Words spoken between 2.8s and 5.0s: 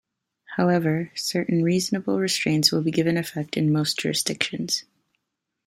be given effect in most jurisdictions.